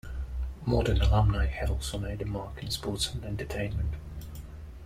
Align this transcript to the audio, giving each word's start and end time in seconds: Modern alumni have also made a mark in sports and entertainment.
Modern 0.65 0.99
alumni 0.99 1.45
have 1.45 1.69
also 1.69 1.99
made 1.99 2.23
a 2.23 2.25
mark 2.25 2.57
in 2.63 2.71
sports 2.71 3.13
and 3.13 3.23
entertainment. 3.23 3.93